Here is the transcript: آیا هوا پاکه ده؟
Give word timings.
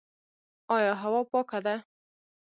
آیا 0.75 0.93
هوا 1.01 1.21
پاکه 1.31 1.59
ده؟ 1.65 1.75